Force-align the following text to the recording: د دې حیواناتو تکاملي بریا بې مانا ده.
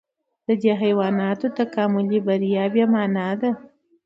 د 0.47 0.49
دې 0.61 0.71
حیواناتو 0.83 1.47
تکاملي 1.59 2.19
بریا 2.27 2.63
بې 2.73 2.85
مانا 2.93 3.29
ده. 3.41 3.51